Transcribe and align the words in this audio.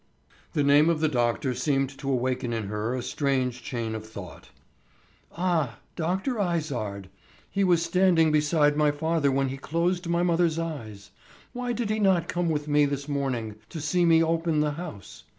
The 0.53 0.63
name 0.63 0.89
of 0.89 0.99
the 0.99 1.07
doctor 1.07 1.53
seemed 1.53 1.95
to 1.99 2.09
awaken 2.09 2.53
in 2.53 2.69
her 2.69 2.95
a 2.95 3.03
strange 3.03 3.61
chain 3.61 3.93
of 3.93 4.03
thought. 4.03 4.49
"Ah, 5.37 5.77
Dr. 5.95 6.39
Izard! 6.39 7.07
He 7.51 7.63
was 7.63 7.85
standing 7.85 8.31
beside 8.31 8.75
my 8.75 8.89
father 8.89 9.31
when 9.31 9.49
he 9.49 9.57
closed 9.57 10.07
my 10.07 10.23
mother's 10.23 10.57
eyes. 10.57 11.11
Why 11.53 11.71
did 11.71 11.91
he 11.91 11.99
not 11.99 12.27
come 12.27 12.49
with 12.49 12.67
me 12.67 12.87
this 12.87 13.07
morning 13.07 13.57
to 13.69 13.79
see 13.79 14.03
me 14.03 14.23
open 14.23 14.61
the 14.61 14.71
house? 14.71 15.25